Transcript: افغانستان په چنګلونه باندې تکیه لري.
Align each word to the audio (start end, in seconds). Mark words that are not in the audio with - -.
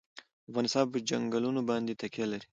افغانستان 0.49 0.85
په 0.93 0.97
چنګلونه 1.07 1.61
باندې 1.69 1.97
تکیه 2.01 2.25
لري. 2.31 2.47